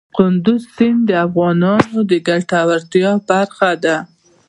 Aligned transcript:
کندز 0.17 0.61
سیند 0.75 1.01
د 1.07 1.11
افغانانو 1.27 1.99
د 2.09 2.11
ګټورتیا 2.27 3.11
برخه 3.29 3.71
ده. 3.83 3.97